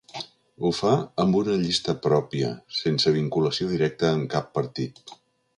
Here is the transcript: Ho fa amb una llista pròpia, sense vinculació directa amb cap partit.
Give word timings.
Ho 0.67 0.71
fa 0.77 0.93
amb 1.23 1.37
una 1.41 1.57
llista 1.65 1.95
pròpia, 2.07 2.49
sense 2.81 3.15
vinculació 3.21 3.71
directa 3.75 4.11
amb 4.15 4.29
cap 4.37 4.53
partit. 4.61 5.07